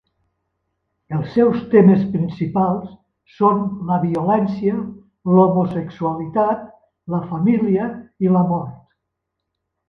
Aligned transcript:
Els 1.17 1.33
seus 1.33 1.57
temes 1.73 1.99
principals 2.13 2.95
són 3.41 3.61
la 3.89 3.99
violència, 4.07 4.79
l'homosexualitat, 5.35 6.65
la 7.17 7.21
família 7.35 7.87
i 8.29 8.33
la 8.39 8.43
mort. 8.55 8.75